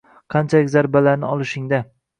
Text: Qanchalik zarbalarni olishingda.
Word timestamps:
Qanchalik 0.35 0.71
zarbalarni 0.77 1.31
olishingda. 1.37 1.85